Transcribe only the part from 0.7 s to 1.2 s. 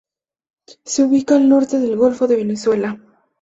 Se